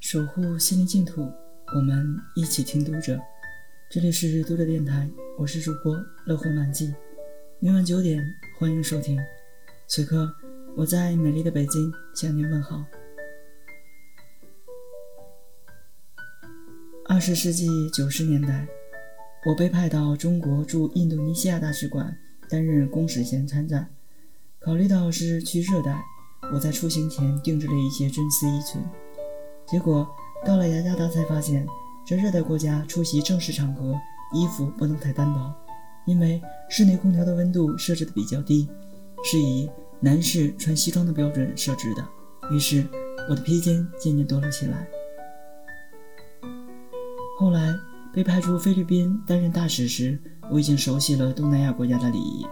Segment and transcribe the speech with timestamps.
[0.00, 1.32] 守护心灵净土，
[1.74, 3.18] 我们一起听读者。
[3.90, 5.08] 这里是读者电台，
[5.38, 6.94] 我是主播乐活满记。
[7.58, 8.22] 每晚九点，
[8.58, 9.18] 欢迎收听。
[9.88, 10.30] 此刻，
[10.76, 12.84] 我在美丽的北京向您问好。
[17.08, 18.68] 二十世纪九十年代，
[19.46, 22.16] 我被派到中国驻印度尼西亚大使馆
[22.50, 23.88] 担任公使衔参赞。
[24.60, 25.98] 考虑到是去热带，
[26.52, 28.80] 我在出行前定制了一些真丝衣裙。
[29.66, 30.08] 结果
[30.44, 31.66] 到了雅加达才发现，
[32.04, 33.94] 这热带国家出席正式场合，
[34.32, 35.52] 衣服不能太单薄，
[36.06, 38.68] 因为室内空调的温度设置的比较低，
[39.24, 42.04] 是以男士穿西装的标准设置的。
[42.52, 42.86] 于是
[43.28, 44.86] 我的披肩渐渐多了起来。
[47.38, 47.74] 后来
[48.14, 50.16] 被派出菲律宾担任大使时，
[50.48, 52.46] 我已经熟悉了东南亚国家的礼仪，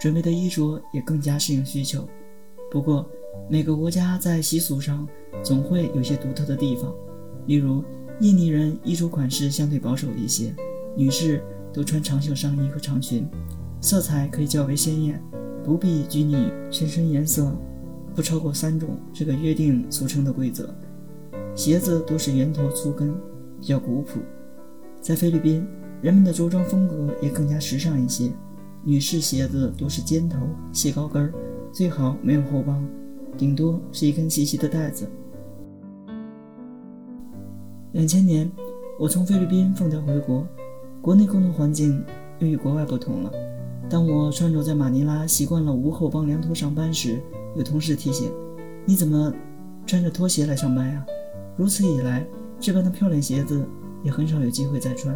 [0.00, 2.08] 准备的衣着也更加适应需求。
[2.70, 3.08] 不过，
[3.48, 5.06] 每个国家在习俗上
[5.42, 6.94] 总会有些独特的地方，
[7.46, 7.84] 例如
[8.20, 10.54] 印尼人衣着款式相对保守一些，
[10.96, 11.42] 女士
[11.72, 13.28] 都穿长袖上衣和长裙，
[13.80, 15.22] 色彩可以较为鲜艳，
[15.64, 17.50] 不必拘泥全身颜色
[18.14, 20.74] 不超过三种这个约定俗成的规则。
[21.54, 23.14] 鞋子多是圆头粗跟。
[23.58, 24.20] 比较古朴，
[25.00, 25.66] 在菲律宾，
[26.02, 28.30] 人们的着装风格也更加时尚一些。
[28.84, 31.32] 女士鞋子多是尖头、细高跟，
[31.72, 32.86] 最好没有后帮，
[33.36, 35.08] 顶多是一根细细的带子。
[37.92, 38.50] 两千年，
[38.98, 40.46] 我从菲律宾奉调回国，
[41.00, 42.04] 国内工作环境
[42.38, 43.32] 又与国外不同了。
[43.88, 47.22] 当我穿着在马尼拉习惯了无后帮凉拖上班时，
[47.54, 48.30] 有同事提醒
[48.84, 49.32] ：“你怎么
[49.86, 51.06] 穿着拖鞋来上班呀？”
[51.56, 52.26] 如此一来。
[52.58, 53.68] 这般的漂亮鞋子
[54.02, 55.14] 也很少有机会再穿。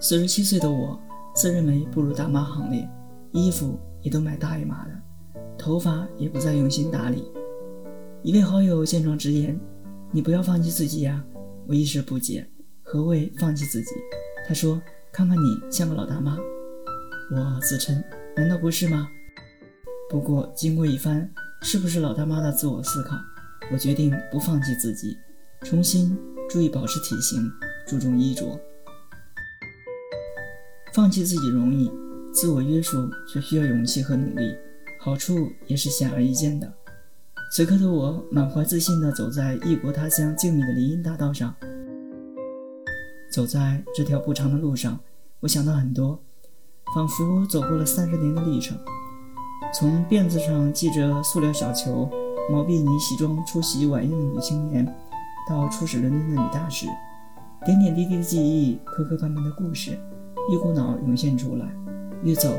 [0.00, 0.98] 四十七岁的我，
[1.32, 2.88] 自认为步入大妈行列，
[3.30, 4.90] 衣服也都买大一码的，
[5.58, 7.30] 头发也不再用心打理。
[8.22, 9.58] 一位好友见状直言
[10.12, 11.22] ：“你不要放弃自己呀！”
[11.66, 12.48] 我一时不解，
[12.82, 13.90] 何谓放弃自己？
[14.46, 14.80] 他说
[15.12, 16.38] ：“看看你像个老大妈。”
[17.30, 18.02] 我自称
[18.34, 19.06] ：“难道不是吗？”
[20.08, 21.30] 不过经过一番
[21.60, 23.16] 是不是老大妈的自我思考。
[23.70, 25.14] 我决定不放弃自己，
[25.62, 26.16] 重新
[26.48, 27.50] 注意保持体型，
[27.86, 28.58] 注重衣着。
[30.94, 31.92] 放弃自己容易，
[32.32, 34.56] 自我约束却需要勇气和努力，
[35.08, 36.70] 好处也是显而易见的。
[37.50, 41.54] 此刻的我满怀自信地走在异国他乡静谧的林荫大道上，
[43.32, 45.00] 走在这条不长的路上，
[45.40, 46.20] 我想到很多，
[46.94, 48.76] 仿佛走过了三十年的历程，
[49.72, 52.10] 从辫子上系着塑料小球。
[52.50, 54.86] 毛比尼西装出席晚宴的女青年，
[55.48, 56.86] 到出使伦敦的女大使，
[57.64, 59.98] 点点滴滴的记忆，磕磕绊绊的故事，
[60.52, 61.66] 一股脑涌现出来。
[62.22, 62.50] 越走，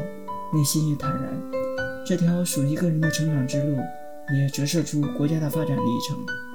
[0.51, 1.88] 内心越坦然。
[2.09, 3.77] 这条属于个人的成长之路，
[4.35, 6.48] 也折射出国家的发展历程。